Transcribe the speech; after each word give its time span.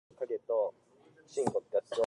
The 0.09 0.13
album 0.13 0.39
cover 0.47 0.73
shows 1.27 1.45
a 1.47 1.49
Lichtenberg 1.51 1.63
figure. 1.83 1.97